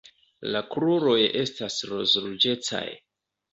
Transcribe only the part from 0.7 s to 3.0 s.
kruroj estas roz-ruĝecaj.